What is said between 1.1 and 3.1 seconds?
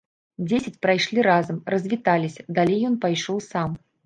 разам, развіталіся, далей ён